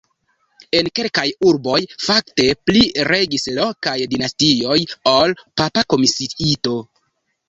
En 0.77 0.87
kelkaj 0.99 1.25
urboj 1.49 1.75
fakte 2.05 2.45
pli 2.69 2.81
regis 3.09 3.45
lokaj 3.57 3.93
dinastioj 4.15 4.79
ol 5.13 5.37
papa 5.63 5.85
komisiito. 5.95 6.75